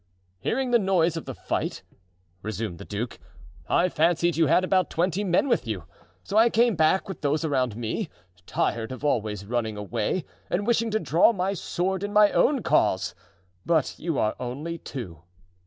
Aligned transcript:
"Hearing 0.39 0.71
the 0.71 0.79
noise 0.79 1.15
of 1.15 1.25
the 1.25 1.35
fight," 1.35 1.83
resumed 2.41 2.79
the 2.79 2.85
duke, 2.85 3.19
"I 3.69 3.87
fancied 3.87 4.35
you 4.35 4.47
had 4.47 4.63
about 4.63 4.89
twenty 4.89 5.23
men 5.23 5.47
with 5.47 5.67
you, 5.67 5.83
so 6.23 6.37
I 6.37 6.49
came 6.49 6.75
back 6.75 7.07
with 7.07 7.21
those 7.21 7.45
around 7.45 7.75
me, 7.75 8.09
tired 8.47 8.91
of 8.91 9.05
always 9.05 9.45
running 9.45 9.77
away, 9.77 10.25
and 10.49 10.65
wishing 10.65 10.89
to 10.89 10.99
draw 10.99 11.31
my 11.33 11.53
sword 11.53 12.01
in 12.03 12.13
my 12.13 12.31
own 12.31 12.63
cause; 12.63 13.13
but 13.63 13.93
you 13.99 14.17
are 14.17 14.35
only 14.39 14.79
two." 14.79 15.21